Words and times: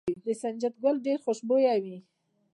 د 0.25 0.27
سنجد 0.41 0.73
ګل 0.83 0.95
ډیر 1.05 1.17
خوشبويه 1.25 1.75
وي. 1.83 1.97